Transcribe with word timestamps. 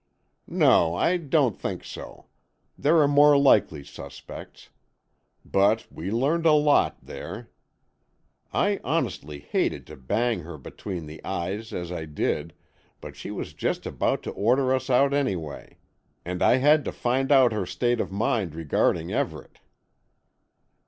"No, 0.47 0.95
I 0.95 1.17
don't 1.17 1.61
think 1.61 1.83
so. 1.83 2.25
There 2.75 2.97
are 3.01 3.07
more 3.07 3.37
likely 3.37 3.83
suspects. 3.83 4.69
But 5.45 5.85
we 5.91 6.09
learned 6.09 6.47
a 6.47 6.53
lot 6.53 6.97
there. 7.03 7.51
I 8.51 8.79
honestly 8.83 9.37
hated 9.37 9.85
to 9.85 9.95
bang 9.95 10.39
her 10.39 10.57
between 10.57 11.05
the 11.05 11.23
eyes 11.23 11.71
as 11.71 11.91
I 11.91 12.05
did, 12.05 12.55
but 12.99 13.15
she 13.15 13.29
was 13.29 13.53
just 13.53 13.85
about 13.85 14.23
to 14.23 14.31
order 14.31 14.73
us 14.73 14.89
out 14.89 15.13
anyway, 15.13 15.77
and 16.25 16.41
I 16.41 16.55
had 16.57 16.83
to 16.85 16.91
find 16.91 17.31
out 17.31 17.51
her 17.53 17.67
state 17.67 17.99
of 18.01 18.11
mind 18.11 18.55
regarding 18.55 19.11
Everett." 19.11 19.59